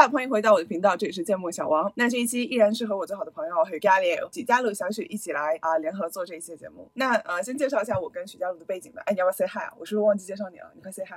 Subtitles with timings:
[0.00, 1.92] 下，欢迎回到我的频道，这里是芥末小王。
[1.94, 6.90] 那这一期依然是和我最好的朋友许嘉丽、许佳璐、小许一起来啊联合做这一期节目。
[6.94, 9.02] 那呃，先介绍一下我跟许佳璐的背景吧。
[9.04, 9.74] 哎，你要不要 say hi 啊？
[9.78, 10.72] 我是不是忘记介绍你了？
[10.74, 11.10] 你快 say hi。
[11.10, 11.14] 你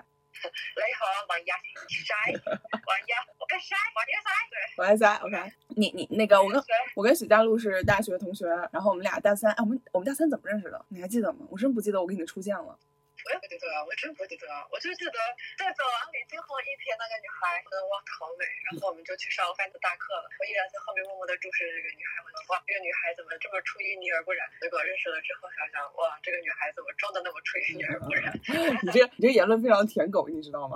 [1.00, 1.56] 好，王亚
[1.88, 5.16] 晒，王亚，我跟晒，王亚晒，对，我爱塞。
[5.24, 6.62] OK，你你那个我跟
[6.98, 10.86] 我跟许佳璐是大学同学，然后我们俩大三，哎，我们我们大三怎么认识的？
[10.90, 11.48] 你还记得吗？
[11.50, 12.78] 我真不记得我跟你的初见了。
[13.26, 15.18] 我也不记得，我真不记得，我就记得
[15.58, 20.28] 在走廊里最后一天那个女孩我的哇，好美，然后我们就去上范子大课了。
[20.40, 24.44] 我依然在后面默默的注视着这个女孩，我的哇，这个女孩怎么这么出淤泥而不染？
[24.60, 28.28] 结果认识了之后想想，哇，这个女孩怎么装的那么出淤泥而不染？
[28.84, 30.76] 你这你这言论非常舔狗，你知道吗？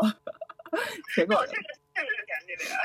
[1.16, 1.43] 舔狗。
[1.45, 1.63] 确实
[1.97, 2.77] 确实是舔你的呀。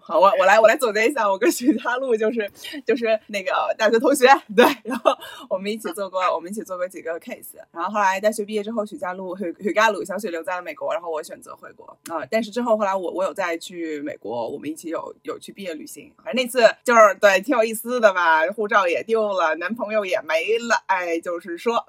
[0.00, 2.50] 好，我我来我来总结一下，我跟许佳璐就是
[2.86, 4.26] 就是那个大学同学，
[4.56, 5.12] 对，然后
[5.50, 21.84] 我们一起做过我们一起做过几个 case，然后后来大学毕业之后，许佳璐许许佳璐小许留在了美国，然后我选择回国啊、但是之后后来我我有再去美国，我们一起有有去毕业旅行，反正那次就是对挺有意思的吧，护照也丢了，男朋友也没了，哎，就是说。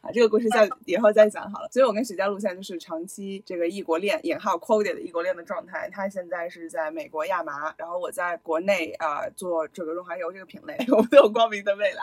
[0.00, 1.68] 啊，这个故事再以后再讲好了。
[1.70, 5.88] 所以我跟许佳璐现在就是长期这个异国恋（引号 quoted 的异国恋）的状态。
[5.90, 12.02] 他现在是在美国亚麻，然后我在国内啊、做这个润滑油这个品类， 我们都有光明的未来。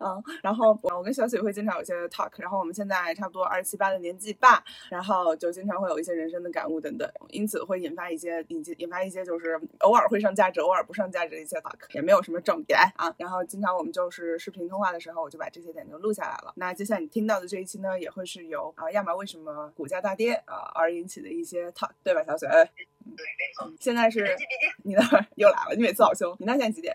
[0.00, 13.12] 嗯，然后我跟小雪会经常有一些 talk，然后我们现在差不多二十七八的年纪吧，然后就经常会有一些人生的感悟等等，因此会引发一些引引发一些就是偶尔会上价值，偶尔不上价值的一些 talk，也没有什么重点啊。
[13.18, 16.52] 然后经常我们就是视频通话的时候，我就把这些点就录下来了。
[16.56, 22.46] 那接下来你听到的这一期呢，也会是由啊亚麻为什么股价大跌啊而引起的一些 talk，对吧，小雪？
[22.46, 23.72] 对，没错。
[23.80, 24.36] 现在是
[24.84, 26.34] 你那儿又来了，你每次好凶。
[26.38, 26.94] 你那现在几点？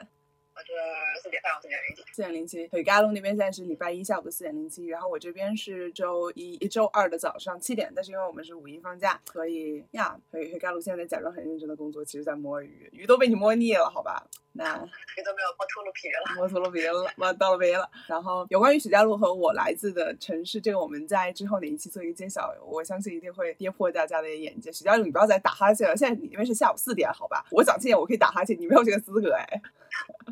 [0.55, 0.73] 我这
[1.21, 2.03] 四点半，我四点零几。
[2.13, 14.23] 四点零七，北嘎隆那边现在是礼拜一下午的四点零七，然后我这边是周一、一周二的早上七点，但是因为我们是五一放假，所以呀，北北嘎隆现在假装很认真的工作，其实在摸鱼，鱼都被你摸腻了，好吧？
[14.55, 14.63] 那
[15.17, 16.35] 鱼都没有摸秃噜皮了。
[16.35, 17.89] 摸秃噜皮了，摸到了鼻了。
[18.07, 24.71] 然后有关于许家路和我来自的城市，这个我们在之后哪一期做一个揭晓，我相信一定会跌破大家的眼界。
[24.71, 27.43] 许家路，你不要再打哈欠了，现在你那边是下午四点，好吧？
[27.49, 29.61] 我想七点我可以打哈欠，你没有这个资格哎。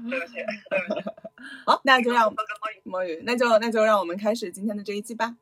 [0.10, 1.10] 对不起，对不起。
[1.66, 2.38] 好，那就让摸
[2.74, 2.82] 鱼。
[2.84, 5.36] 摸鱼，那就那就让我们开始今天的这一期吧。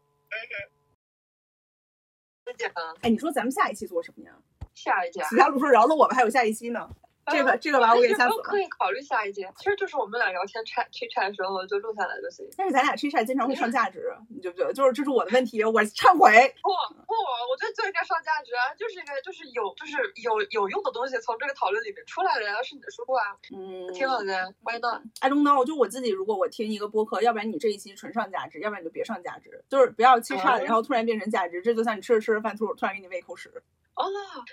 [2.45, 2.81] 再见吧。
[3.01, 4.33] 哎，你说咱们下一期做什么呀？
[4.73, 6.89] 下一期、啊，其他路说饶了我吧，还有下一期呢。
[7.31, 8.59] 这个这个把我给吓死都 可。
[8.59, 9.51] 以考虑下一届。
[9.57, 12.45] 其实就是我们俩聊天 chat chit chat 的时候就录下来就行。
[12.57, 14.73] 但是咱俩 c h 经常会上价值，你觉不觉得？
[14.73, 16.53] 就是这是我的问题，我忏悔。
[16.61, 16.69] 不
[17.07, 17.13] 不，
[17.49, 33.51] 我觉得就应该上价值啊，就是应该就是有就是有有用的东西从这个讨论里面出来了呀，是你的收获啊，嗯，挺好的，Why not？I don't know，就我自己，如果我听一个播客，要不然你这一期纯上价值，要不然你就别上价值，就是不要七差然后突然变成价值，这就像你吃着吃着饭，突突然给你喂一口屎。
[33.99, 34.07] 哦，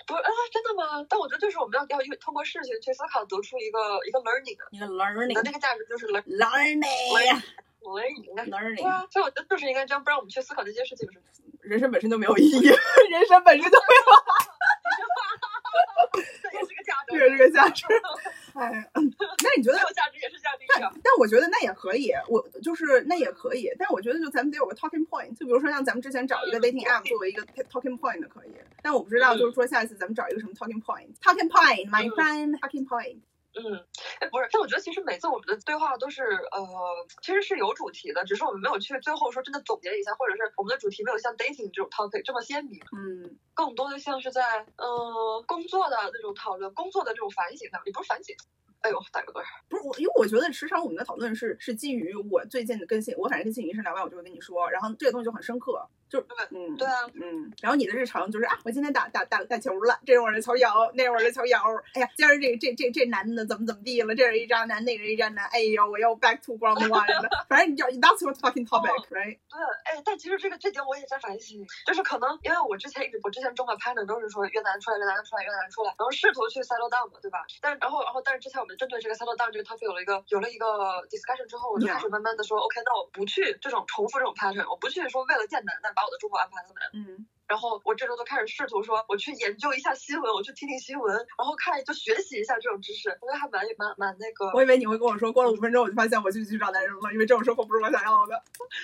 [0.05, 1.05] 不是啊，真的吗？
[1.07, 6.81] 但我觉得就是我们要要通过事情去思考，得出一个一个 learning，一个 learning 那个价值就是 learn learning
[7.15, 7.41] learning。
[7.79, 11.21] 对 learning，啊，所以我觉得就是应该这样，不然我们去思考这些事情是。
[11.63, 12.67] 人生本身就没有意义，
[13.09, 14.05] 人生本身就没有
[16.41, 16.67] 这也是
[17.07, 17.85] 个价值，有这个价值。
[18.57, 20.91] 哎，那你觉得价值也是价值但啊。
[21.03, 28.51] 但我觉得那也可以，我就是那也可以，但我觉得就咱们得有个 talking point，就比如说像咱们之前找一个 dating app 作为一个 talking point 可以，
[28.81, 33.17] 但我不知道就是说下一次咱们找一个什么 talking point，talking point，my 嗯 friend，talking point。
[33.57, 33.85] 嗯，
[34.19, 36.61] 哎，不是，但我觉得其实每次我们的对话都是呃，
[37.23, 48.35] 其实是有主题的，只是我们没有去最后说真的总结一下，或者是我们的主题没有像 dating 这种 topic 这么鲜明，嗯，更多的像是在呃工作的那种讨论，工作的这种反省上，也不是反省。
[48.81, 49.45] 哎呦，打个盹儿。
[49.67, 61.57] 不是我，因为我觉得时常我们的讨论是是基于我最近的更新，我反正跟信宇医生聊完，我就会跟你说，然后这个东西就很深刻，就是嗯，对啊，嗯，然后你的日常就是啊，我今天打打打打球了，这会儿的球友，那会儿的球友，
[61.93, 69.37] 哎呀，今儿这这这这男的怎么怎么地了，这人一渣男，那人一渣男，哎呦，我又 back to ground one 了，反正你知道 that's your fucking topic，right？
[69.51, 77.43] 对，哎，但其实这个这点我也在反省，就是可能因为我之前一直我之前中的 partner 都是说越南出来越南出来越南出来，然后试图去 settle down 嘛，对吧？
[77.61, 80.65] 但然后然后但是之前我们针对这个 settle down 这个 topic 有了一个有了一个
[81.09, 86.85] discussion 之后，我就开始慢慢的说，OK，那我不去这种重复这种 pattern，我不去说为了见男的把我的住房安排的满。
[86.93, 94.51] 嗯，然后我这周就开始试图说，我去研究一下新闻，我去听听新闻，然后看就学习一下这种知识，我觉得还蛮蛮蛮那个。
[94.53, 98.41] 我以为你会跟我说，过了五分钟我就发现我去去找男人了，因为这种生活不是我想要的。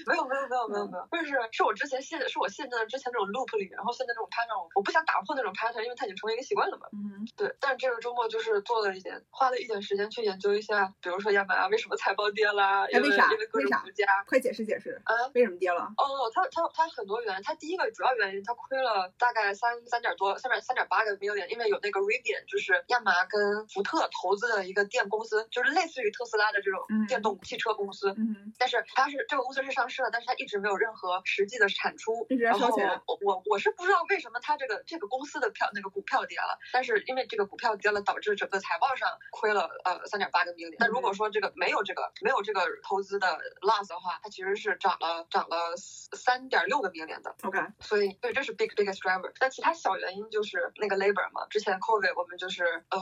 [0.07, 6.87] 没有没有没有没有没有，但是是我之前陷是我陷在了之前那种 loop 里，然后现在这种 pattern，我我不想打破那种 pattern，因为它已经成为一个习惯了嘛。
[6.93, 13.83] 嗯，对，但是这个周末就是做了一点，花了一点时间去研究一下，比如说亚马逊为什么财报跌啦，因为为啥因为啥。
[14.25, 15.81] 快解释解释，啊，为什么跌了？
[15.97, 28.13] 哦，它它它很多原因，它第一个主要原因，它它亏了大概三三点多，三点三点八个 million，因为有那个 Rivian，就是亚麻跟福特投资的一个电公司，就是类似于特斯拉的这种嗯电动汽车公司。
[28.17, 32.69] 嗯但是它是这个公司是上市了，但是它一直没有任何实际的产出，然后
[33.07, 40.75] 我我我是不知道为什么它这个这个公司的票那个股票跌了，但是因为这个股票跌了，导致整个财报上亏了呃三点八个 million。
[40.77, 47.35] 那如果说这个没有这个没有这个投资的 loss 的话，它其实是涨了涨了三点六个 million 的。
[47.43, 49.31] ，OK，所以对，这是 big biggest driver。
[49.39, 52.99] 但其他小原因就是那个 labor 嘛，之前 covid 我们就是呃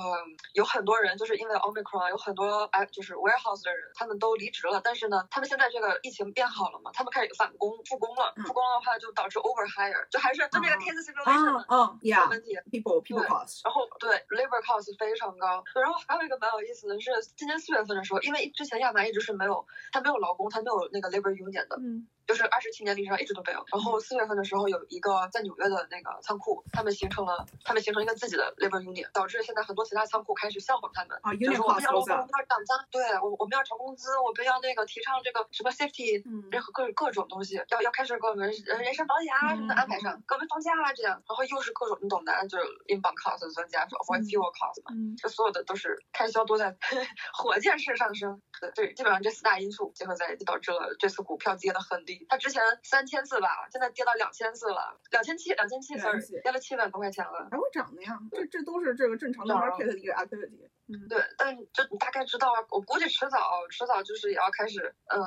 [0.53, 8.43] 有很多人就是因为 omicron 有很多哎就是 warehouse 的人他们都离职了，但是呢，他们现在这个疫情变好了嘛，他们开始返工复工了，嗯。
[8.45, 13.01] 复工的话就导致 over hire，就还是就那个 case simulation 嘛哦哦有，Yeah，people。
[13.01, 22.07] people cost，然后对 labor cost 非常高，然后还有一个蛮有意思的是，今年四月份的时候，因为之前亚麻一直是没有，它没有劳工，它没有那个 labor union 的，嗯。
[22.27, 23.65] 就是二十七年历史上一直都没有。
[23.73, 31.17] 然后四月份的时候，有一个在纽约的那个仓库，他们形成了他们形成一个自己的 labor union，导致现在很多其他仓库开始效仿他们。
[31.23, 46.75] 啊就是我们要我 goes 们要涨价，对我我们要涨工资，我们要那个提倡这个什么 safety，嗯任何各各种东西，要要开始给我们人人身保险啊什么的安排上，给我们放假啊这样，然后又是各种你懂的，就是 inbound cost 增加，说 avoid fuel cost 嘛，嗯这所有的都是开销都在
[47.33, 48.41] 火箭式上升。
[48.59, 52.25] 对对，基本上这四大因素结合在一起，导致了这次股票跌得很低。
[52.29, 57.47] 它之前三千次吧，现在跌到两千次了，两千七，两千七，sorry，27 跌了七万多块钱了。
[57.51, 60.69] 还会涨的呀，这这都是这个正常的涨 market 的一个 activity。
[60.91, 63.37] 嗯，对，但就你大概知道啊，我估计迟早
[63.69, 65.19] 迟早就是也要开始，嗯、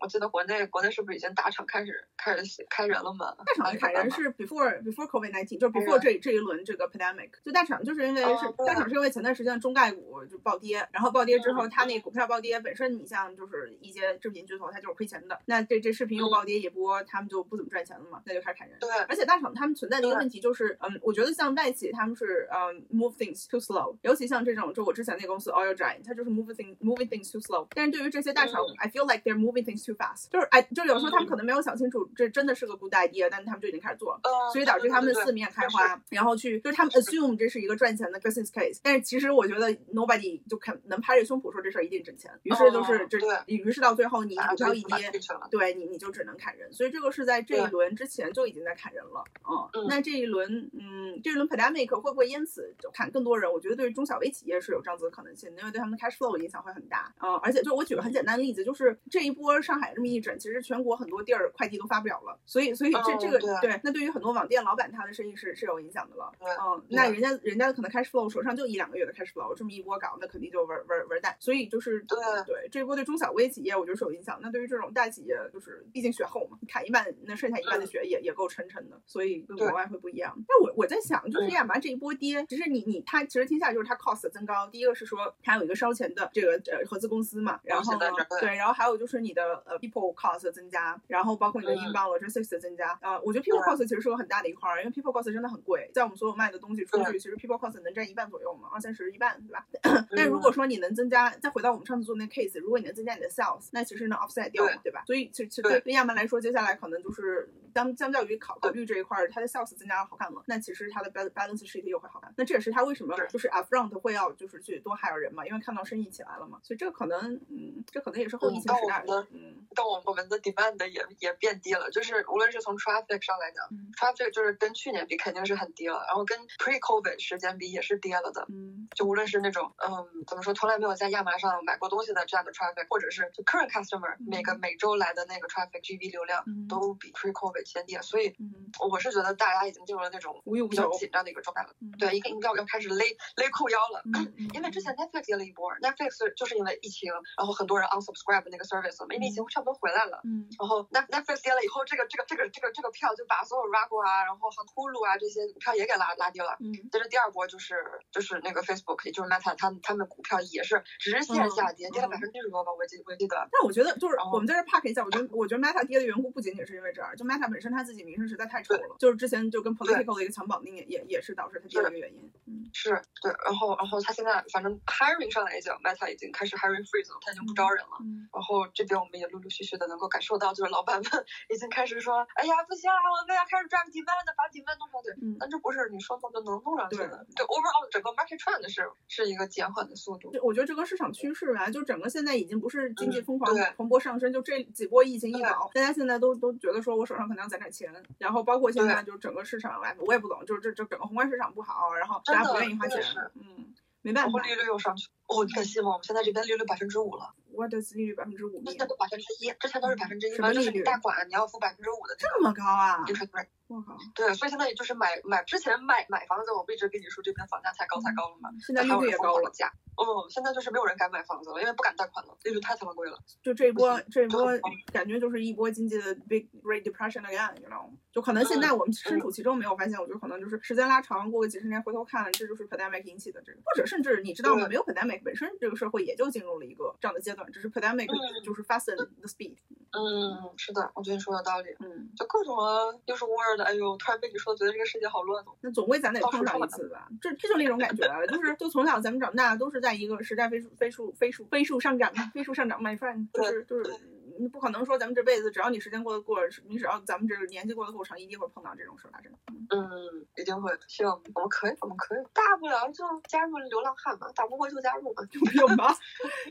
[0.00, 3.34] 我记得国内国内是不是已经大厂开始开始开人了嘛？
[3.46, 18.78] 大厂的砍人是 before before COVID nineteen，就是 before 这这一轮这个 pandemic，就大厂就是因为是大厂是因为前段时间中概股就暴跌，然后暴跌之后嗯它那股票暴跌，本身你像就是一些视频巨头它就是亏钱的，那这这视频又暴跌一波，他们就不怎么赚钱了嘛，那就开始砍人。
[18.80, 18.90] 对。
[19.08, 27.66] 而且大厂他们存在的一个问题就是，嗯，我觉得像外企他们是嗯 move things too slow，尤其像这种就我之前那个公司 Oil Giant，它就是 moving things moving things too slow。
[27.74, 28.74] 但是对于这些大厂、嗯。
[28.78, 34.20] I feel like they're moving things too fast，就是哎，就有时候他们可能没有想清楚这真的是个 good idea，但是他们就已经开始做了。
[34.24, 45.10] 呃，所以导致他们四面开花，然后去就是他们 assume 这是一个赚钱的 business case，但是其实我觉得 nobody 就肯能拍着胸脯说这事儿一定挣钱，于是就是这，于是到最后你啊股票一这个跌。
[45.50, 47.70] 对你你就只能砍人，所以这个是在这一对。
[47.70, 49.86] 轮之前就已经在砍人了，嗯，嗯。
[49.88, 53.52] 那这一轮，嗯，这一轮 pandemic 会不会因此就砍更多人？
[53.52, 63.52] 我觉得对于中小微企业是有这样子的可能性，因为对他们的 cash flow 影响会很大，嗯，而且就我举个很简单的例子，就是这一波上海这么一整，其实全国很多地儿快递都发不了了，所以所以这嗯这个对。
[63.60, 66.48] 对，那对于很多网店老板他的生意是是有影响的了，对。
[66.50, 80.34] 嗯，那人家人家可能 cash flow 手上就一两个月的 cash flow，这么一波搞，那肯定就玩玩玩蛋，所以就是对对这一波对中小微企业我觉得是有影响，那对于这种大企业就是毕竟血厚嘛，砍一半那剩下一半的血也、也够沉沉的，所以跟国外会不一样。
[80.48, 91.78] 但我我在想，就是对亚麻这一波跌，其实你你它其实听下来就是它 cost 增高，第一个是说它有一个烧钱的这个呃合资公司嘛，然后呢对对，然后还有就是你的呃 people cost 的增加，然后包括你的嗯。
[91.82, 99.66] inbound logistics 的增加，呃，我觉得 people 对 cost 其实是个很大的一块儿，因为 people cost 真的很贵，在我们所有卖的东西出去，其实 people cost 能占一半左右嘛，二三十一半，对吧？
[99.82, 100.06] 嗯。
[100.16, 104.92] 但如果说你能增加，再回到我们上次做那个 case，如果你能增加你的 sales，那其实能 offset 掉嘛，对。
[104.92, 105.02] 吧？
[105.06, 105.80] 所以其实对。
[105.80, 112.32] 对亚曼来说，接下来可能就是当相较于考考虑这一块儿，它的 sales 增加了好看了，那其实它的 bal- balance sheet 又会好看。
[112.36, 113.26] 那这也是它为什么是。
[113.28, 119.66] 就是 upfront 会要就是去多 hire 人嘛，因为看到生意起来了嘛，所以这个可能嗯，这可能也是后疫嗯情时代到我们的嗯。
[119.74, 123.90] 但我我们的 demand 也也变低了，就是无论是从 traffic 上来讲、嗯。
[123.96, 128.44] t r a f f i c 就是跟去年比肯定是很低了，然后跟 pre COVID 时间比也是跌了的。
[128.48, 128.88] 嗯。
[128.94, 134.26] 就无论是那种嗯怎么说，从来没有在亚麻上买过东西的这样的 traffic，或者是就 current customer、嗯。
[134.28, 136.66] 每个每周来的那个 traffic GV 流量嗯。
[136.68, 138.52] 都比 pre COVID 先跌，所以嗯，
[138.90, 141.70] 我是觉得大家已经进入了那种无欲无求，比较紧张的一个状态了。
[141.80, 143.04] 嗯对，应该应该要开始勒
[143.36, 144.02] 勒裤腰了。
[144.54, 150.20] 因为之前 Netflix 跌了一波，Netflix 就是因为疫情，然后很多人 unsubscribe 那个 service 了嘛，因为疫情差不多回来了。
[150.24, 156.56] 嗯然后 Net Netflix 跌了以后，这个这个这个这个这个票就把所有 Rago 啊，然后和 Hulu 啊这些票也给拉拉低了。
[156.60, 157.76] 嗯接着第二波就是
[158.10, 163.36] 就是那个 Facebook，也就是 Meta，他们他们股票也是直线下跌，跌了嗯百分之十多吧，我记我记得。
[163.50, 172.30] 但我觉得就是我们在这 park 一下，我觉得我觉得 Meta 跌的缘故不仅仅是因为这儿，就 Meta 本身他自己名声实在太臭了，就是之前就跟 political 的一个强绑定也也也是导致它跌的一个原因。
[172.46, 172.90] 嗯是
[173.20, 178.00] 对，然后然后他现在反正 hiring 上来讲，Meta 已经开始 hiring freeze 了，他已经不招人了。
[178.00, 181.04] 嗯然后这边我们也陆陆续续的能够感受到，就是老板们
[181.52, 185.10] 已经开始说，哎呀不行啊，我们要开始 drive demand，把 demand 弄上去。
[185.22, 187.26] 嗯，但这不是你说弄就能弄上去的。
[187.36, 190.32] 对，overall 整个 market trend 是是一个减缓的速度。
[190.42, 203.02] 我觉得这个市场趋势吧，就整个现在已经不是经济嗯疯狂对蓬勃上升，就这几波疫情一对搞，大家现在都都觉得说我手上可能要攒点钱，然后包括现在对就整个市场，来，我也不懂，就是这这整个宏观市场不好，然后大家不愿意花钱
[203.34, 205.90] 嗯，没办法利率又上去，哦，你敢信吗？
[205.90, 213.48] 我们现在这边利率百分之五了，，what is 利率百分之五现在都百分之一，之前都是百分之一，就是你贷款你要付百分之五的这么高啊个？interest rate。
[213.68, 219.72] 我靠，对，所以现在也就是买买之前买买房子，我不一直跟你说这边房价太高太高了嘛，现在利率也高了，价。
[219.96, 223.18] 嗯，现在就是没有人敢买房子了，因为不敢贷款了，利率太他妈贵了。
[223.42, 224.44] 就这一波这一波
[224.92, 234.68] 感觉就是一波经济的 big great depression again，you know，就可能现在我们身处其中没有发现，我觉得可能就是时间拉长，过个几十年回头看，这就是 pandemic 引起的这个，或者甚至你知道吗？
[234.68, 239.56] 没有 pandemic 本身这个社会也就进入了一个这样的阶段，只是 pandemic 嗯就是 fasten the speed，
[239.90, 241.74] 嗯，是的，我觉得你说有道理。
[241.80, 245.52] 嗯，就各种啊，又是 word，哎呦，突然被你说，觉得这个世界好乱哦。
[245.60, 253.90] 那总归咱得碰上一次吧，这这就那种感觉啊，就是就从小咱们长大都是在一个时代飞速飞速飞速飞速上涨飞速上涨，my friend，就是就是
[254.21, 254.21] 你
[254.52, 259.38] 不可能说咱们这辈子只要你时间过得过，你只要咱们这个年纪过得够长，一定会碰到这种事儿真的。
[259.70, 260.70] 嗯，一定会。
[260.86, 265.22] 希望我们可以，我们可以，大不了就加入流浪汉嘛，打不过就加入嘛。
[265.60, 265.96] 有病吧？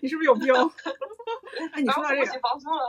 [0.01, 0.53] 你是不是有病？
[1.71, 2.31] 哎，你说到这个。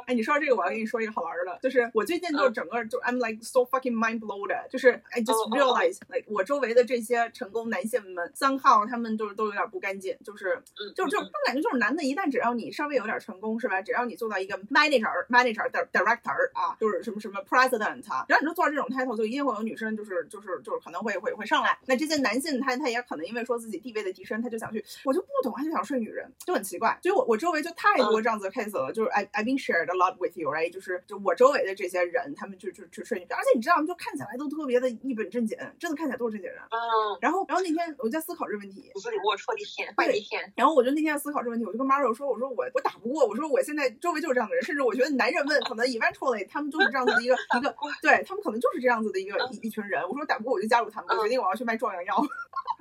[0.07, 13.81] 哎，你说到这个，我要跟你说一个好玩的，就是我最近就整个就 I'm like so fucking mind blown 的，就是 I just 哦哦哦 realize like 我周围的这些成功男性们，三号他们就是都有点不干净，就是嗯，就就嗯我感觉就是男的，一旦只要你稍微有点成功，是吧？
[13.83, 21.79] 只要你做到一个 manager、manager director 啊，就是什么什么 president 啊，只要你就做到这种 title，就一定会有女生就是就是就是可能会会会上来。
[21.87, 26.99] 那这些男性他他也可能因为说自己地位的提升，他就想去，我就不懂，他就想睡女人，就很奇怪。
[27.03, 30.73] 所以我我周围就太多这样子的 case 了，就是 I I've been shared a lot with you，right？
[30.73, 36.61] 就是就我周围的这些人，他们就就就睡女，而且你知道，就看起来都特别的一本正经，真的看起来都是正经人。
[36.71, 40.53] 嗯，然后然后那天我就在思考这个问题，骨子里龌龊的天，坏的天。
[40.57, 50.03] 然后我就那天在思考这个问题，我就跟 Mario 说，我说我我打不过，我说我现在周围就是这样的人，甚至我觉得男人们可能 eventually 他们就是这样子的一个 一个，对他们可能就是这样子的一个一一群人。
[50.09, 52.17] 我说打不过我就加入他们，我决定我要去卖壮阳药。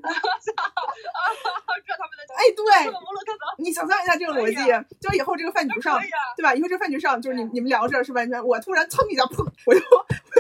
[0.02, 6.00] 这他们的哎，对这个摩洛哥走，你想象一下这个逻辑，就以后这个饭局上。
[6.36, 6.56] 对吧？
[6.56, 8.22] 以后这饭局上，就是你你们聊着是吧？
[8.44, 9.82] 我突然蹭一下，砰，我就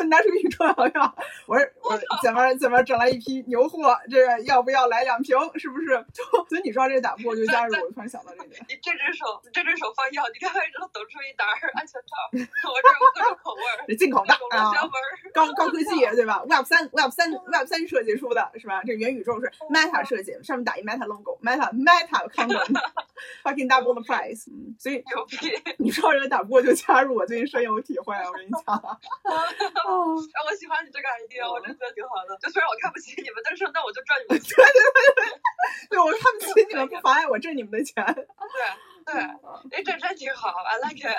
[0.09, 1.15] 拿出一瓶壮阳药，
[1.45, 5.37] 我说我怎么怎么整来一批牛货，这个要不要来两瓶？
[5.55, 5.87] 是不是？
[6.13, 8.63] 就所以你说这打不过就加入，我突然想到这点。
[8.69, 14.71] 你这只手，你这只手放药，你看完之后抖出一沓儿安全套， 我这有各种口味儿，进口的啊。
[15.33, 18.81] 高高科技对吧？Web 三 Web 三 Web 三设计出的是吧？
[18.85, 24.49] 这元宇宙是 Meta 设计，上面打一 Meta logo，Meta Meta condom，fucking double the price。
[24.51, 25.37] 嗯，所以牛逼！
[25.77, 28.99] 你说人打不过就加入，我最近深有体会，我跟你讲。
[29.91, 32.37] 哦，啊，我喜欢你这个 idea，我真觉得挺好的。
[32.39, 34.55] 就虽然我看不起你们，但是那我就赚你们钱。
[35.89, 37.99] 对我看不起你们，不妨碍我挣你们的钱。
[38.15, 38.23] 对
[39.05, 39.13] 对，
[39.77, 41.15] 哎，这真挺好，I like it。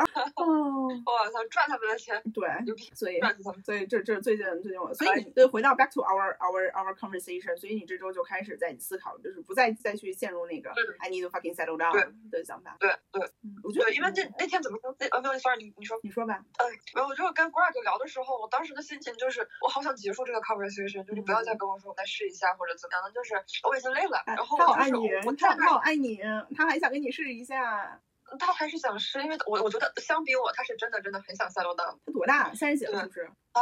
[0.36, 3.62] 哦，我操，赚他们的钱，对牛逼，所以赚死他们。
[3.64, 11.92] 所以这这最近最近我，所以以你对回到 back to our our our conversation，所以你这周就开始在思考，就是不再再去陷入那个嗯 I need to fucking settle down
[12.30, 12.76] 的想法。
[12.80, 14.94] 对对嗯，我觉得对，因为那那天怎么说？
[14.98, 15.98] 那呃没有，sorry，你你说。
[16.02, 23.34] 你说吧，哎，没有，我就是跟 Greg 聊的时候，我当时的心情就是，我好想结束这个 conversation，就是不要再跟我说我再试一下或者怎么样的，就是
[23.68, 24.18] 我已经累了。
[24.26, 26.18] 哎然后他好爱我就是你，他好爱你，
[26.56, 28.00] 他还想跟你试一下。
[28.38, 31.98] 他还是想试，因为我我觉得相比我，他是真的真的很想 settle down。
[32.06, 32.54] 他多大？
[32.54, 33.60] 三十几了是不是啊，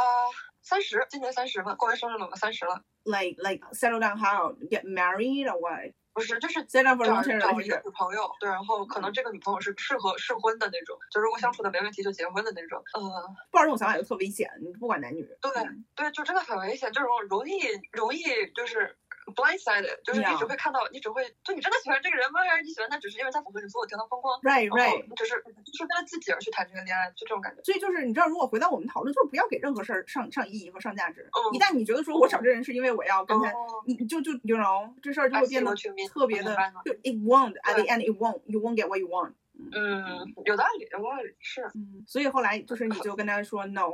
[0.61, 2.83] 三十，今年三十嘛，过完生日了嘛，三十了。
[3.03, 5.91] ？Like like settle down how get married or what？
[6.13, 7.81] 不是，就是 down for 找找一个。
[7.83, 12.83] 女朋友，对，然后可能这个女朋友是适合适婚的那种，就如果相处的没问题就结婚的那种。
[12.93, 13.01] 呃，
[13.49, 15.27] 不知道这种想法就特危险，你不管男女。
[15.41, 17.57] 对嗯对，就真的很危险，这种容易
[17.91, 18.21] 容易
[18.53, 18.95] 就是
[19.33, 22.41] blindsided，就是你只会看到，你只会就你真的喜欢这个人吗？
[22.49, 25.03] 还是你喜欢他只是因为他符合你所有条条框框？Right right。
[25.07, 27.61] 你只是就是为了自己而去谈这个恋爱，就这种感觉。
[27.63, 31.29] 所以就是你知道，如果回到我们讨论，就是不要给任何事儿上上意义和上价值。
[31.33, 35.73] 嗯一旦你觉得说我找这人是因为我要跟他，哦你就就 you know 这事儿就会变得
[36.07, 36.55] 特别的
[36.85, 39.33] 就 it won't at the end it won't you won't get what you want。
[39.73, 43.91] 嗯，有道理，有道理，是嗯，所以后来就是你就跟他说 no，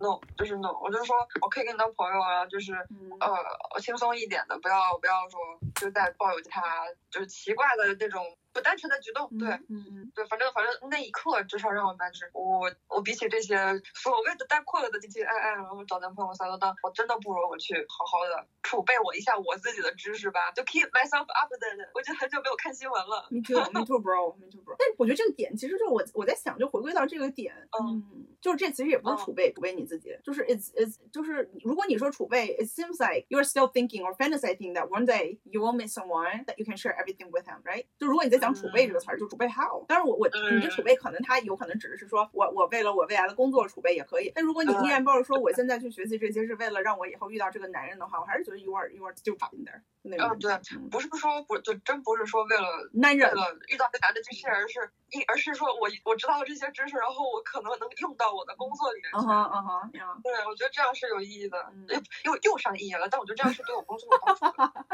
[0.00, 5.38] no，就是 no，我就说我可以跟你当朋友啊，就是嗯呃轻松一点的，不要不要说
[5.74, 9.48] 就在抱有他就是奇怪的那种不单纯的举动，对。
[9.68, 13.56] 嗯嗯对，反正反正那一刻至少让我感知，我我比起这些
[13.94, 21.90] 所谓的带快乐的唧唧爱爱，然后找男朋友撒到当，我真的不如我去好好的储备我一下我自己的知识吧，就 keep myself updated。
[21.94, 23.26] 我已经很久没有看新闻了。
[23.30, 24.76] Me too, bro, me too, bro。
[24.78, 35.74] 但我觉得这个点其实就是我我在想，就回归到这个点，嗯嗯，就是这其实也不是嗯储备，储备你自己，就是 it's it's 就是如果你说储备，it seems like you're still thinking or fantasizing that one day you will
[35.74, 37.86] meet someone that you can share everything with him, right？
[37.98, 39.84] 就如果你在讲储备这个词儿，就储备 how？
[39.86, 59.18] 当然我我你这储备可能它有可能指的是说我我为了我未来的工作储备也可以，但如果你依然抱着说我现在去学习这些是为了让我以后遇到这个男人的话，我还是觉得 you are you are still in there 那种嗯对不是说不就真不是说为了男人为了遇到这男的去 share，而是一而是说我我知道了这些知识，然后我可能能用到我的工作里面去。
[59.18, 59.90] 嗯哼嗯哼。
[60.22, 64.84] 对，我觉得这样是有意义的嗯，又又又上意义了，但我觉得这样是对我工作有帮助的。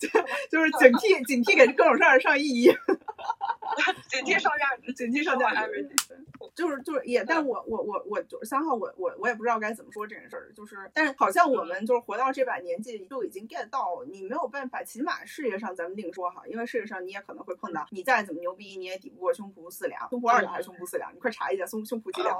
[0.50, 2.64] 就是警惕警惕给各种事儿上意义，
[4.10, 6.24] 警惕上价值，警惕上价值 everything。
[6.54, 21.14] 就是就是也，但我我我我就是三号，我我我也不知道该怎么说这件事儿，就是但是好像我们就是活到这把年纪，就已经 get 到你没有办法，起码事业上咱们另说哈，因为事业上你也可能会碰到，你再怎么牛逼，你也抵不过胸脯四两，胸脯二两还是胸脯四两？
[21.14, 22.38] 你快查一下，胸胸脯几两？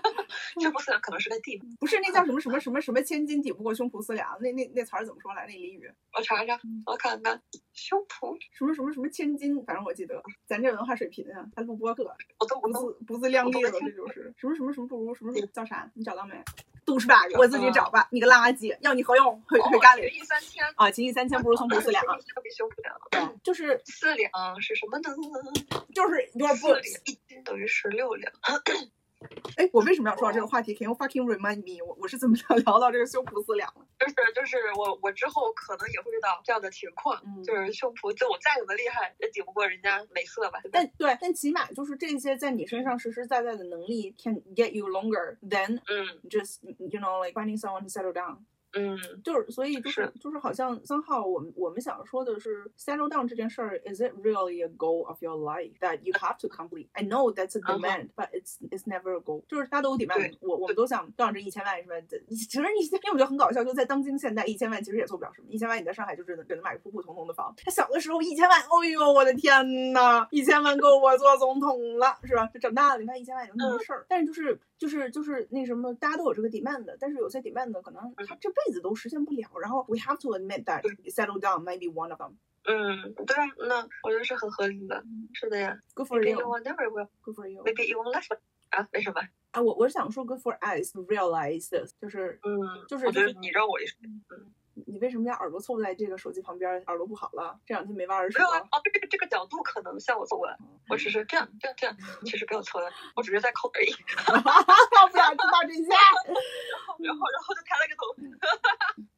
[0.60, 4.36] 胸脯四两可能是个地，不是那叫什么什么什么什么千金抵不过胸脯四两？
[4.40, 5.46] 那那那词儿怎么说来？
[5.46, 7.40] 那俚语我查查，我看看
[7.72, 9.62] 胸脯，什么什么什么千金？
[9.64, 12.04] 反正我记得，咱这文化水平啊，还录播客。
[12.38, 15.90] 不我都不自不自量力了，这就是什么什么什么不如什么什么叫啥？
[15.94, 16.34] 你找到没？
[16.88, 18.08] 都是 bug，我自己找吧。
[18.10, 19.42] 你个垃圾，要你何用？
[19.46, 20.90] 回回家里情义三千，啊！
[20.90, 22.02] 情义三千不如送不四两
[23.44, 25.10] 就是四两是什么呢？
[25.94, 26.82] 就是 your 四两。
[27.04, 28.32] 一斤等于十六两。
[29.56, 31.84] 哎，我为什么要说到这个话题？Can you fucking remind me？
[31.84, 33.84] 我我是怎么想聊到这个胸脯四两了？
[33.98, 40.60] 就是就是我我之后可能也会遇到这样的情况，嗯就是胸脯，就我再怎么厉害，也抵不过人家美色吧？
[40.70, 48.38] 但对，但起码就是这些在你身上实实在在的能力，can get you longer than 嗯 just you know like finding someone to settle down。
[48.72, 56.88] 嗯就是，所以就是就是好像三号，我们我们想说的是 settle down 这件事儿，is it really a goal of your life that you have to complete?
[56.92, 59.42] I know that's a 嗯哼 demand, but it's it's never a goal。
[59.48, 62.20] 就是大家都有 demand，我我们都想赚这一千万什么的。
[62.28, 65.48] 其实一千，因为我觉得很搞笑，就在当今现代，一千万其实也做不了什么。
[65.48, 67.54] 一千万你在上海就只能只能买个普普通通的房。
[67.56, 72.46] 他小的时候一千万，哦呦我的天呐，一千万够我做总统了，是吧？
[72.52, 79.48] 就长大了，你看一千万有那么多事儿，但是就是就是就是那什么，大家都有这个 demand，但是有些 demand 可能他这辈子都实现不了。
[79.60, 82.34] 然后 we have to admit that settle down might be one of them.
[82.64, 85.02] 嗯，对啊，那我觉得是很合理的。
[85.32, 86.38] 是的呀 Good for Maybe you.
[86.40, 87.08] you will never will.
[87.22, 87.62] Good for you.
[87.64, 88.36] Maybe you won't last.
[88.70, 88.86] 啊？
[88.92, 89.20] 为什么？
[89.52, 93.96] 啊，我我是想说 good for us to realize this，就是嗯，就是我觉得你让我也是。
[94.86, 97.58] 你为什么家耳朵凑在这个手机旁边，耳朵不好了？
[97.66, 98.44] 这两天没挖耳屎了？
[98.48, 100.56] 啊，哦，这个这个角度可能像我凑过来，
[100.88, 103.90] 我只是这样这样这样， 其实没有凑来，我只是在抠而已。
[105.10, 105.88] 不想知道这些。
[106.98, 108.02] 然后然后就抬了个头，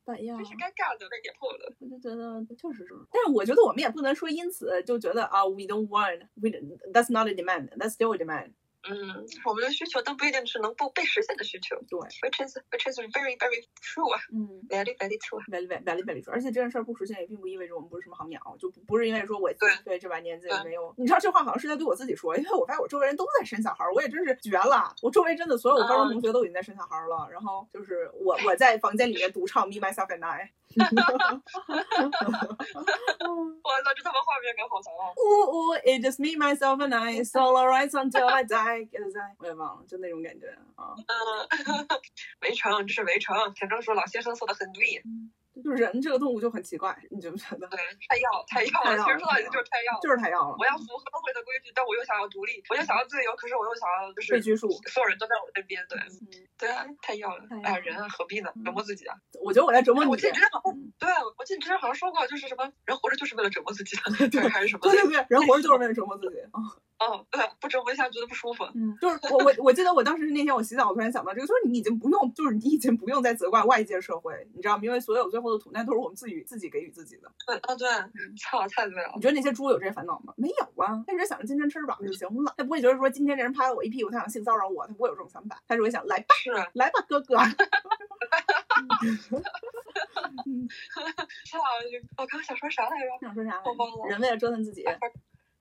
[0.04, 1.72] 但呀，真是尴尬的，被点破了。
[1.78, 6.50] 我就觉得确实是，但是我觉得我们也不能说因此就觉得啊，we don't want，we
[6.92, 8.52] that's not a demand，that's still a demand。
[8.88, 11.76] 嗯，我们的需求，都不一定是能不被实现的需求。
[11.88, 14.48] 对，which is which is very very true 啊嗯。
[14.68, 15.44] ，very very true 啊。
[15.50, 30.80] very very very true，而且这件事儿不实现也并不意味着我们不是什么好鸟，就不不是因为说我对对这把年纪对没有，你知道这话好像是在对我自己说，因为我发现我周围人都在生小孩儿，我也真是绝了，我周围真的所有高中同学都已经在生小孩儿了，然后就是我我在房间里面独唱 Me Myself and I，哇
[33.84, 35.12] 那这他妈画面感好强啊！
[35.16, 38.44] 呜呜，It just me myself and I solo rides until I
[38.78, 41.86] die，cause I 我也忘了，就那种感觉啊，嗯，
[42.42, 43.36] 围城，这是围城。
[43.54, 47.66] 田正说老先生说的很对，就是人这个动物就很奇怪，你觉不觉得？
[47.68, 47.78] 对，
[48.08, 50.00] 太要太要了，其实说到底就是太要了。
[50.00, 54.70] 就是太要了，我要符合社会的规矩，但我又想要独立，我又想要自由，可是我又想要就是被拘束。
[54.86, 58.50] 所有人都在我身边，对嗯，对啊，太要了哎，了人啊，何必呢？
[58.64, 59.16] 折磨自己啊！
[59.42, 60.22] 我觉得我在折磨你我记。
[60.28, 64.80] 得之前好像嗯对，我记得之前好像说过，就是什么人活着就是为了折磨自己的， 对，还是什么？
[64.88, 66.62] 对对对，人活着就是为了折磨自己啊。
[67.00, 68.64] 哦， 对，不折磨一下觉得不舒服。
[68.74, 74.84] 嗯，就是我我我记得我当时是那天我洗澡，我突然想到这个，就是你已经不用，就是你已经不用再责怪外界社会，你知道吗？
[74.84, 77.32] 因为所有最后的苦难都是我们自己自己给予自己的。
[77.46, 77.88] 对，啊对，
[78.36, 79.20] 操，太对了你。
[79.22, 80.32] 觉得那些猪有这些烦恼吗？
[80.36, 86.26] 没有啊，他只是想着今天吃饱就行了，他不会觉得说今天这人拍了我一屁股，他想性骚扰我，他不会有这种想法，他只会想来吧，
[86.74, 87.36] 来吧，哥哥。
[91.50, 91.58] 操，
[92.16, 93.06] 我刚刚想说啥来着？
[93.20, 94.08] 想说啥来我忘了着？
[94.10, 94.84] 人为了折腾自己，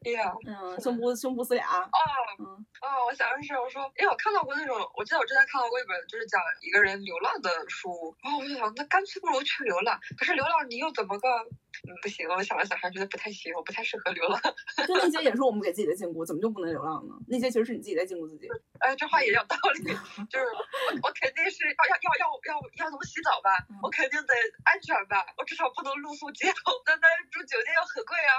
[0.06, 1.90] 哎呀，嗯，胸脯胸脯四俩，哦，
[2.40, 10.00] 嗯啊，我想的是，我说，因为我看到过那种，我记得我之前看到过一本就是讲一个人流浪的书，然后我就想，那干脆不如去流浪。
[10.18, 11.28] 可是流浪你又怎么个
[11.88, 14.40] 嗯，不行，我想了想，还是觉得不太行，我不太适合流浪。
[14.88, 17.14] 就那些也是我们给自己的禁锢，怎么就不能流浪呢？
[17.28, 18.48] 那些其实是你自己在禁锢自己。
[18.80, 19.92] 哎，这话也有道理，
[20.32, 20.60] 就是我
[21.04, 23.52] 我肯定是要要要要要要怎么洗澡吧，
[23.84, 28.32] 我肯定得安全吧，我至少不能露宿街头，那但是住酒店又很贵啊，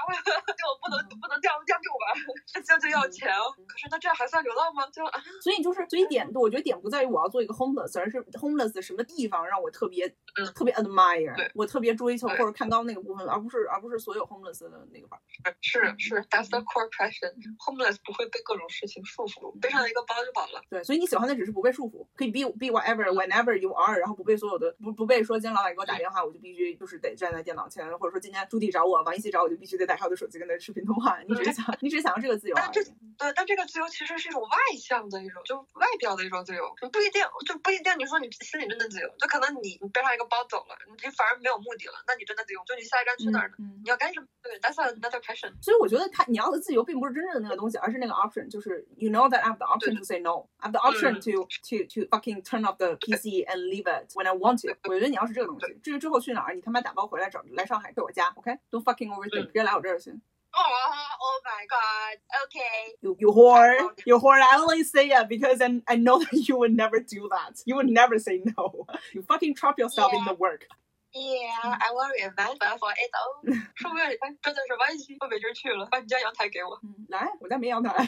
[0.53, 2.05] 就我不能不能掉掉住吧，
[2.53, 3.53] 这这就要钱哦。
[3.67, 4.85] 可是那这样还算流浪吗？
[4.91, 10.05] 就啊所以就是，所以点，我觉得点不在于我要做一个 homeless，而是 homeless 的什么地方让我特别、
[10.37, 15.19] 嗯特别 admire，我特别追求或者看到那个部分，而不是而不是所有 homeless 的那个 part。
[15.61, 17.31] 是是，that's the core question。
[17.59, 20.61] homeless 不会被各种事情束缚，背上一个包就饱了。
[20.69, 31.19] 对，所以你喜欢的只是不被束缚，可以 be be whatever whenever you are，然后不被所有的不不被说今天老板给我打电话，我就必须就是得站在电脑前，或者说今天朱迪找我，王一茜找我，就必须得打开我的手机跟他视频通话。
[31.27, 32.83] 你只是想你只是想要这个自由而但这。
[33.21, 37.93] 对，但这个自由其实是一种外向的一种，就外表的一种自由，不一定就不一定。
[37.99, 42.63] 你说你心里真的自由，就可能你你背上一个包走了，你反而没有目的了，那你真的自由。
[42.65, 43.54] 就你下一站去哪儿呢？
[43.58, 44.26] 嗯你要干什么？
[44.42, 45.52] 对，that's another passion。
[45.62, 51.18] 所以我觉得他你要的自由并不是真正的那个东西，而是那个 option，就是 you know that I have the option to say no, I have the option
[51.18, 54.60] 嗯 to to to fucking turn off the PC and leave it when I want
[54.62, 54.76] to。
[54.84, 60.10] 我觉得你要是这个东西，至于之后去哪儿，你他妈打包回来找来上海，去我家，OK？Don't fucking overthink，嗯别来我这儿去。
[60.56, 64.40] 哦、oh my god，OK，、 You you whore, you whore.
[64.40, 67.60] I only say it because I I know that you would never do that.
[67.66, 68.86] You would never say no.
[69.12, 70.66] You fucking trap yourself in the work.
[71.11, 73.43] Yeah，I will remember for it all。
[73.75, 78.07] 说不定哎真的是万一我没地儿去了，把你家阳台给我，嗯，来，我家没阳台，操，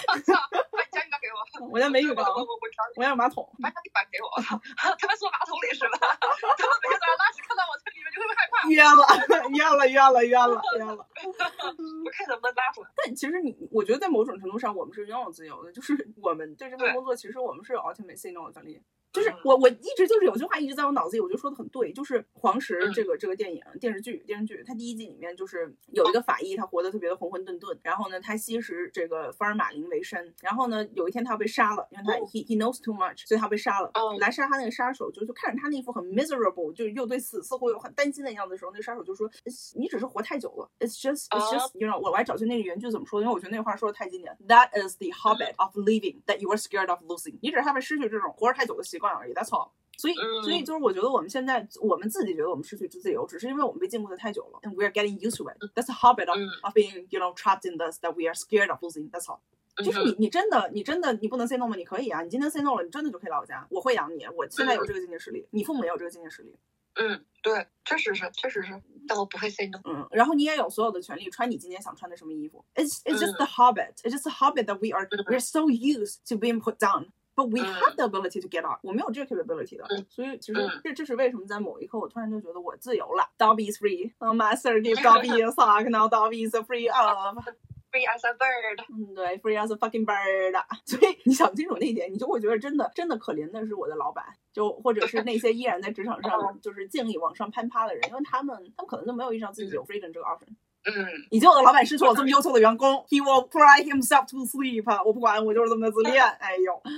[0.00, 1.28] 把你家浴缸给
[1.60, 2.96] 我，我家没浴缸，我我我我找你。
[2.96, 3.44] 我家有马桶。
[3.60, 5.98] 把地板给我， 他们坐马桶里是吧？
[6.16, 9.04] 他们每天早上拉屎看到我在里面就会害怕，约了，
[9.52, 11.04] 约了，约了，约了，约了。
[11.20, 12.88] 我看能不能拉出来。
[12.96, 18.80] 但其实你，我觉得在某种程度上，我们是拥有自由的，就是我们对这份对工作，其实我们是有 ultimate say no 的权利。
[19.16, 33.90] 就是嗯我，我一直就是有句话一直在我脑子里，我觉得说的很对，就是黄石嗯这个这个电影电视剧电视剧，它第一季里面就是有一个法医，他活得特别的浑浑沌沌，然后呢，他吸食这个福尔马林为生，然后呢，有一天他要被杀了，因为他哦 he he knows too much，所以他被杀了。
[33.94, 39.30] 哦来杀他那个杀手就就看着他那副很 miserable，就是又对死似乎有很担心的样子的时候，那个杀手就说
[39.76, 44.36] ：“你只是活太久了，it's just it's 哦 just you know，我我还找去那个原句怎么说，因为我觉得那话说的太经典。
[44.48, 47.38] That is the habit of living that you are scared of losing。
[47.42, 49.69] 你只是害怕失去这种活着太久的习惯而已，That's all。
[49.97, 55.57] 所以，所以嗯就是我觉得我们现在我们自己觉得我们失去自由，只是因为我们被禁锢的太久了，and we are getting used to it.
[55.75, 58.33] That's a habit of 嗯 of being you know trapped in this that we are
[58.33, 59.11] scared of losing.
[59.11, 59.39] That's all.
[59.83, 61.75] 就是你，你真的，你真的，你不能 say no 吗？
[61.75, 66.55] 你可以啊，你今天 say no 了，你真的就可以来我家，我会养你，我现在有这个经济实力，你父母也有这个经济实力，
[66.95, 69.79] 嗯，对，确实是，确实是，但我不会 say no。
[69.85, 72.65] 嗯，然后你也有所有的权利穿你今天想穿的什么衣服。
[72.75, 73.93] It's it's just the habit.
[74.03, 77.07] It's just a habit that we are we're so used to being put down.
[77.36, 83.28] But we have the ability to get up，我没有这个 capability 的，嗯所以其实嗯这这是为什么在某一刻我突然就觉得我自由了。
[83.36, 84.10] Dobby is free.
[84.18, 85.88] Oh, master give Dobby a sock.
[85.90, 87.44] Now Dobby is free of.
[87.92, 88.84] Free as a bird。
[88.88, 90.54] 嗯，对，free as a fucking bird。
[90.86, 100.48] 所以你想清楚那一点，你就会觉得真的真的可怜的是我的老板，就或者是那些依然在职场上就是尽力往上攀爬的人，因为他们他们可能就没有意识到自己有 freedom 这个 option。
[100.86, 104.84] 嗯，以及我的老板失去我这么优秀的员工，he will cry himself to sleep。
[105.04, 106.22] 我不管，我就是这么的自恋。
[106.24, 106.92] 哎呦，嗯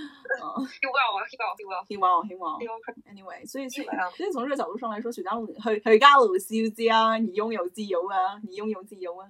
[0.66, 1.64] he will 啊，he will，he
[1.98, 2.26] will。
[2.26, 2.78] ，he will，He will。
[3.10, 9.26] Anyway，所以所以从这个角度上来说，许家路许许家路小姐啊，你拥有自由啊，你拥有自由啊。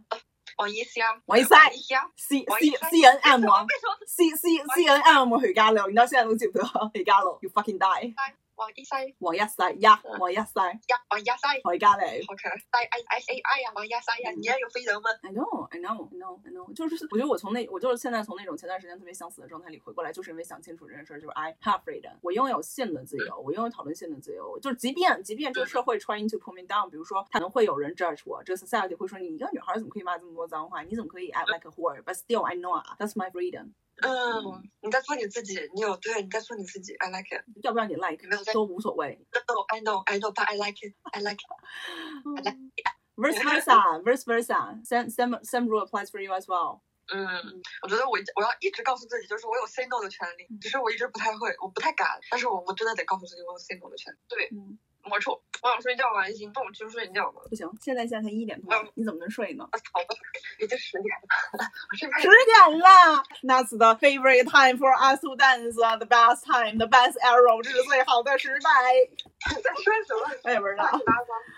[0.56, 8.12] 王一香，王一山王一香，C 王 C 一山 C N M 啊为什么，C C C N M 許家樂，你到现在都記唔得許家樂，You fucking die，
[8.58, 12.02] 王一山王一世呀，我一世，呀，我一山許家樂。
[12.26, 25.96] ，OK，I I I say I 呀，王一山呀，你也有飞人吗？I know, I know, I know, I know，就是我觉得我从那我就是现在从那种前段时间特别想死的状态里回过来，就是因为想清楚这件事儿，就是 I have freedom，我拥有性的自由，我拥有讨论性的自由，就是即便即便这个社会
[25.96, 32.56] trying to pull me down，比如说可能会有人 judge 我，这个 society 会说你一个女孩怎么可以骂这么多脏话，你怎么可以 act like a whore？But still I
[32.56, 37.44] know that's my freedom，嗯，你在做你自己，你有对，你在做你自己，I like it。
[37.62, 39.18] 要不要你 like 没有在都无所谓。
[39.32, 40.94] No, I know, I know, but I like it.
[41.12, 41.48] I like it.
[42.36, 42.56] I like
[43.16, 44.78] Vice versa, vice versa.
[44.84, 46.82] Same same same rule applies for you as well.
[47.10, 47.26] 嗯，
[47.82, 54.18] 我觉得我我要一直告诉自己，就是我有 say no 的权利，只是我一直不太会，我不太敢，但是我我真的得告诉自己我有 say no 的权利。
[54.28, 54.78] 对，嗯，
[55.08, 57.42] 没错，我想睡觉了，行，跟我去睡觉吧。
[57.48, 59.64] 不行，现在现在才一点多，你怎么能睡呢？
[59.92, 60.14] 好吧，
[60.58, 61.08] 已经十点
[61.52, 61.64] 了，
[61.96, 62.06] 十。
[62.48, 65.74] 点了，That's the favorite time for us to dance.
[65.74, 68.70] The best time, the best arrow，这是最好的时代。
[69.62, 70.40] 在说什么？
[70.44, 70.88] 我也不知道。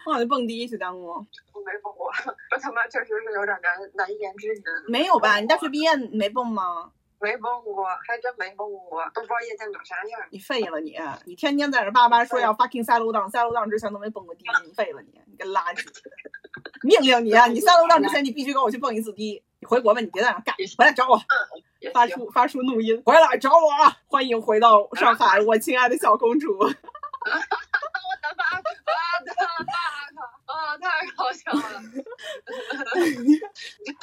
[0.07, 1.15] 我就蹦迪去当过。
[1.53, 2.11] 我没蹦过，
[2.51, 4.63] 这他妈确实是有点难难言之隐。
[4.89, 5.39] 没有吧？
[5.39, 6.93] 你大学毕业没蹦吗？
[7.21, 10.21] 没蹦过，还真没蹦过，都不知道夜店长啥样。
[10.31, 10.97] 你废了你！
[11.27, 15.21] 你天天在这叭叭说要 fucking 三楼档，三楼档之前都没蹦过迪，你废了你！
[15.27, 15.85] 你个垃圾！
[16.83, 17.47] 命令你啊！
[17.47, 19.43] 你三楼荡之前， 你必须跟我去蹦一次迪。
[19.59, 21.21] 你回国吧，你别在那干，回来找我。
[21.95, 23.69] 发出发出怒音，回来找我！
[24.07, 26.59] 欢迎回到上海， 我亲爱的小公主。
[27.31, 28.43] 我的妈！
[28.57, 28.63] 我
[29.25, 29.31] 的
[29.67, 29.73] 妈！
[30.47, 31.83] 啊，太好笑了！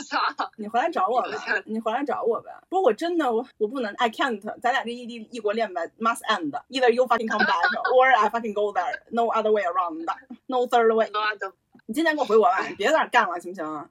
[0.08, 0.52] 操！
[0.58, 1.30] 你回来找我吧，
[1.66, 2.52] 你回来找我呗。
[2.70, 4.40] 不过我真的我我不能，I can't。
[4.62, 6.52] 咱俩这异地异国恋吧，must end。
[6.70, 9.02] Either you fucking come back or I fucking go there.
[9.10, 10.06] No other way around.
[10.46, 11.12] No third way。
[11.86, 13.90] 你今天给我回国吧，你别在那干了，行不行？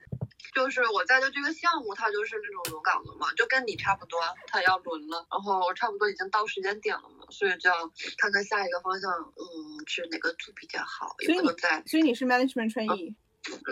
[0.54, 7.76] 就是我在的这个项目，它就是那种轮岗的嘛，就跟你差不多，它要轮了，然后差不多已经到时间点了嘛，所以就要
[8.18, 13.14] 看看下一个方向，嗯，去哪个组比较好，所以你也不能在，所以你是 management trainee。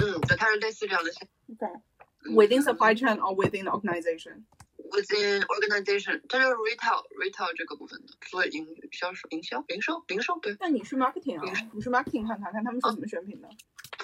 [0.00, 1.80] 嗯，对，它是类似这样的项目 Okay.
[2.26, 4.44] 嗯 Within supply chain or within the organization.
[4.90, 10.56] within organization，它就是 retail retail 这个部分的，做营销售、营销、零售、零售，对。
[10.60, 11.70] 那你是 marketing 啊？
[11.72, 13.48] 你是 marketing，看看看他们是怎么选品的。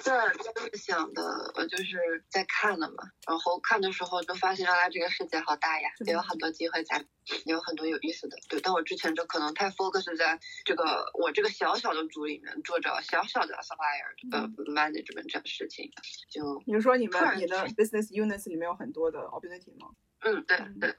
[0.01, 1.23] 在在想的，
[1.55, 7.05] 我就是在看了嘛，然后看的时候就发现原来这个世界好大呀，也有很多机会在，
[7.45, 8.37] 也有很多有意思的。
[8.49, 15.91] 对，但我之前就可能太 focus 在这个我这个小小的组里面做着小小的 supplier 呃 management 这样的事情，
[16.29, 19.91] 就你是说你们你的 business units 里面有很多的 opportunity 吗？
[20.21, 20.95] 嗯对对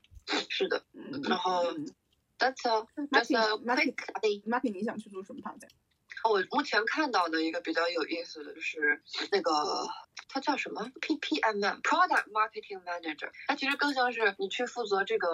[0.48, 1.86] 是的嗯，然后嗯
[2.38, 4.44] that's a that's a quick update。
[4.44, 5.60] marketing 你想去做什么 part？
[6.28, 9.52] 我目前看到的一个比较有意思的就是那个，
[10.28, 15.28] 它叫什么？PPMM Product Marketing Manager，它其实更像是你去负责这个，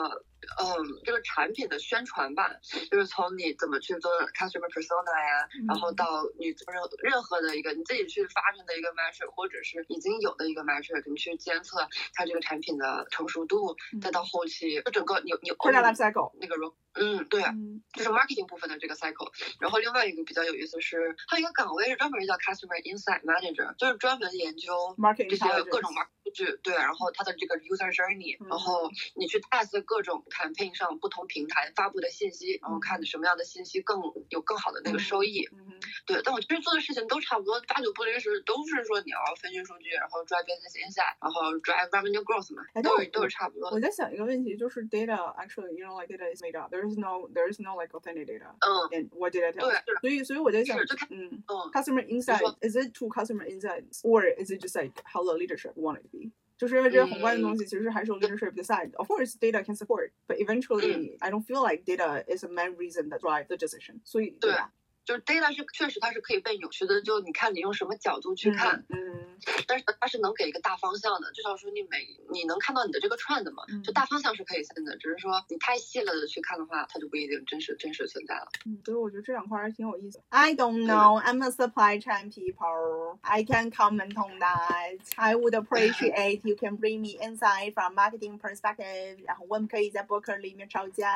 [0.61, 0.67] 嗯，
[1.05, 2.51] 这个产品的宣传吧，
[2.91, 16.33] 就是从你怎么去做 customer persona 呀，嗯然后到你做任任何的一个你自己去发明的一个 metric，或者是已经有的一个 metric，你去监测它这个产品的成熟度，再到后期就整个你你 Product cycle。
[16.41, 16.57] 那个
[17.01, 17.43] 嗯对。
[17.43, 19.31] 嗯就是 marketing 部分的这个 cycle。
[19.59, 35.49] 然后另外一个比较有意思是，它有一个岗位是专门叫 customer insight manager，就是专门研究 Market 这些 intelligence 各种 market 数据，对，然后它的这个 user journey，、嗯然后你去 test 各种 campaign 上不同平台发布的信息，然后看什么样的信息更有更好的那个收益。
[35.53, 43.71] 嗯对，但我其实做的事情都差不多，八九不离十，都是说你要分析数据，然后 drive business insight，然后 drive revenue growth 嘛都是都是差不多。
[43.71, 46.71] 我在想一个问题，就是 data actually you know like data is made up.
[46.88, 49.72] There is no there is no like authentic data 嗯 and what data 对 tells.
[49.72, 51.72] 是的所以所以我在想是就看，嗯嗯。
[51.72, 55.34] ，customer insight 说 is it true customer insights or is it just like how the
[55.34, 56.32] leadership want it to be？
[56.58, 58.92] 就是因为这些宏观的东西，其实还是有 leadership decide.
[58.96, 62.76] Of course, data can support, but eventually, I don't feel like data is the main
[62.78, 64.00] reason that drive the decision.
[64.06, 64.72] 所以对吧？
[65.09, 78.49] 就是 data 是确实它是可以被扭曲的，就你看你用什么角度去看，嗯，嗯但是它是能给一个大方向的，至少说你每你能看到你的这个 trend 嘛，嗯就大方向是可以信的，只是说你太细了的去看的话，它就不一定真实真实存在了。
[78.67, 80.21] 嗯，所以我觉得这两块还挺有意思。
[80.29, 81.19] I don't know.
[81.23, 83.19] I'm a supply chain people.
[83.23, 84.99] I can comment on that.
[85.17, 89.25] I would appreciate you can bring me insight from marketing perspective.
[89.25, 91.09] 然后我们可以在博客里面吵架。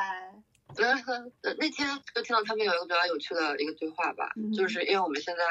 [0.77, 4.53] 嗯，呃那天就听到他们有一个比较有趣的一个对话吧，嗯。
[4.53, 5.43] 就是因为我们现在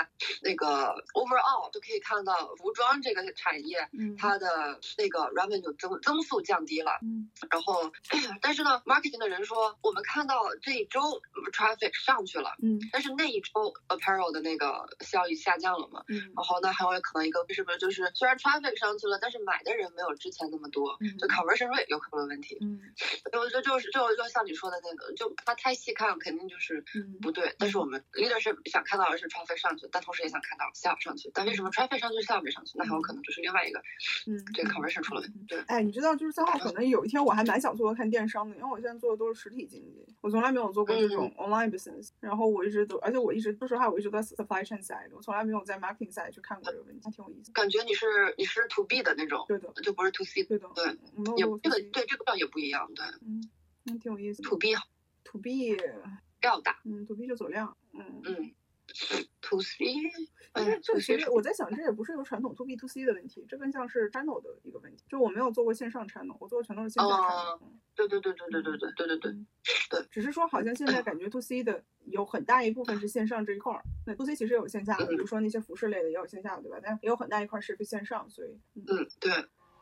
[0.42, 3.88] 那个 overall 就可以看到服装这个产业。
[3.98, 4.16] 嗯。
[4.18, 7.30] 它的那个 revenue 增增速降低了，嗯。
[7.50, 7.92] 然后，
[8.42, 11.00] 但是呢，marketing 的人说，我们看到这一周
[11.54, 12.80] traffic 上去了，嗯。
[12.92, 16.18] 但是那一周 apparel 的那个效益下降了嘛，嗯。
[16.36, 21.18] 然后那还有可能一个是不是就是虽然 traffic 上去了，但是买的人没有之前那么多，嗯。
[21.18, 22.58] 就 conversion rate 有可能有问题。
[22.62, 22.80] 嗯。
[23.34, 27.54] 我觉得就是就就像你说的那个，就他太细看肯定就是嗯不对。
[27.60, 31.30] 但是我们 leader 是想看到的是 traffic 上去，但同时也想看到 sale 上去。
[31.34, 32.78] 但为什么 traffic 上去 sale 没上去？
[32.78, 33.80] 那很有可能就是另外一个
[34.28, 35.40] 嗯，这个 conversion 出了问题。
[35.48, 42.10] 对，哎，你知道，就是三号可能有一天我还蛮想做做看电商的，因为我现在做的都是实体经济，我从来没有做过这种 online business。
[42.20, 47.52] 然后我一直都，而且我一直说实话，我一直都在 supply chain side，我从来没有在 marketing side 去看过这个问题，还挺有意思。
[47.52, 48.06] 感觉你是
[48.38, 50.44] 你是 to B 的那种，对的，就不是 to C。
[50.44, 50.86] 对的，对，
[51.38, 53.50] 也这个对这个倒也不一样，对嗯，
[53.86, 54.50] 嗯，挺有意思的。
[54.50, 54.76] to B
[55.32, 55.78] to B，
[56.42, 58.22] 要大，嗯，to B 就走量，嗯。
[58.26, 58.54] 嗯
[59.40, 59.86] ，to C，
[60.52, 65.06] 但是这其实我在想，这也不是一个传统 to B to C 的问题，这更像是 channel 的一个问题。
[65.08, 67.72] 就我没有做过线上 channel，我做的全都是线下 channel 哦。
[67.96, 69.48] 对对对对对对对对对对嗯
[69.90, 76.80] 对，只是说好像现在感觉 to C 的有很大一部分是线上这一块儿，那 to C 其实也有线下的，比如说那些服饰类的也有线下的，对吧？
[76.84, 79.32] 但也有很大一块是是线上，所以，嗯，嗯对，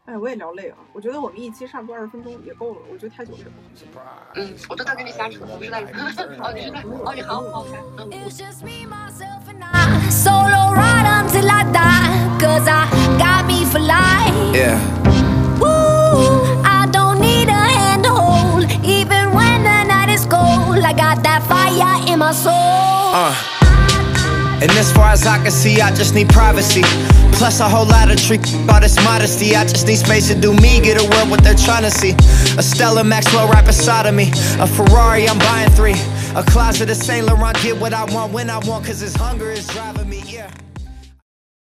[0.06, 3.46] 哎，我也聊累了，我觉得我们一期差不多二十分钟也够了，我觉得太久了也
[3.94, 4.06] 不好。
[4.36, 8.10] 嗯，我都在跟你瞎扯，不是在哦你是在哦你好好开，嗯。
[8.10, 10.10] It's just me, myself, and I.
[10.10, 12.10] Solo ride until I die.
[12.40, 12.88] Cause I
[13.20, 14.56] got me for life.
[14.56, 14.80] Yeah.
[15.60, 16.64] Woo!
[16.64, 18.66] I don't need a hand to hold.
[18.84, 22.54] Even when the night is cold, I got that fire in my soul.
[22.56, 23.59] Uh.
[24.62, 26.84] And as far as I can see, I just need privacy.
[27.34, 29.56] Plus a whole lot of trick about this modesty.
[29.56, 32.12] I just need space to do me, get a world what they're trying to see.
[32.58, 34.32] A Stella Maxwell right beside of me.
[34.60, 35.96] A Ferrari, I'm buying three.
[36.36, 39.50] A closet of Saint Laurent, get what I want when I want, cause this hunger
[39.50, 40.52] is driving me, yeah.